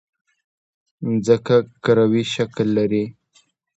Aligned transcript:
مځکه 1.07 1.55
کروي 1.83 2.23
شکل 2.35 2.67
لري. 2.77 3.05